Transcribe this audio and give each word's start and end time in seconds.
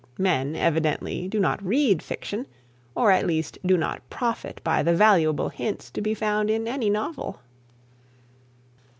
Men, 0.17 0.55
evidently, 0.55 1.27
do 1.27 1.39
not 1.39 1.63
read 1.63 2.01
fiction, 2.01 2.47
or 2.95 3.11
at 3.11 3.27
least 3.27 3.59
do 3.63 3.77
not 3.77 4.01
profit 4.09 4.59
by 4.63 4.81
the 4.81 4.95
valuable 4.95 5.49
hints 5.49 5.91
to 5.91 6.01
be 6.01 6.15
found 6.15 6.49
in 6.49 6.67
any 6.67 6.89
novel. 6.89 7.39